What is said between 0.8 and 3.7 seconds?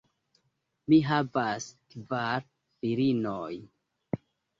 Mi havas kvar filinojn.